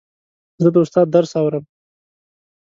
زه 0.61 0.69
د 0.73 0.75
استاد 0.83 1.07
درس 1.15 1.31
اورم. 1.39 1.63